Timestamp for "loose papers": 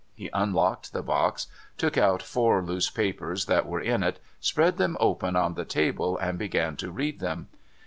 2.63-3.45